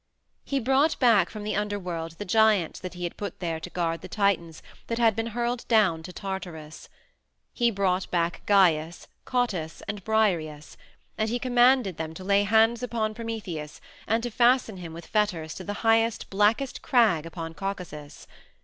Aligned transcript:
He 0.43 0.59
brought 0.59 0.97
back 0.97 1.29
from 1.29 1.43
the 1.43 1.55
Underworld 1.55 2.13
the 2.13 2.25
giants 2.25 2.79
that 2.79 2.95
he 2.95 3.03
had 3.03 3.17
put 3.17 3.39
there 3.39 3.59
to 3.59 3.69
guard 3.69 4.01
the 4.01 4.07
Titans 4.07 4.63
that 4.87 4.97
had 4.97 5.15
been 5.15 5.27
hurled 5.27 5.67
down 5.67 6.01
to 6.01 6.11
Tartarus. 6.11 6.89
He 7.53 7.69
brought 7.69 8.09
back 8.09 8.43
Gyes, 8.47 9.05
Cottus, 9.25 9.83
and 9.87 10.03
Briareus, 10.03 10.75
and 11.19 11.29
he 11.29 11.37
commanded 11.37 11.97
them 11.97 12.15
to 12.15 12.23
lay 12.23 12.41
hands 12.45 12.81
upon 12.81 13.13
Prometheus 13.13 13.79
and 14.07 14.23
to 14.23 14.31
fasten 14.31 14.77
him 14.77 14.91
with 14.91 15.05
fetters 15.05 15.53
to 15.53 15.63
the 15.63 15.73
highest, 15.85 16.31
blackest 16.31 16.81
crag 16.81 17.27
upon 17.27 17.53
Caucasus. 17.53 18.25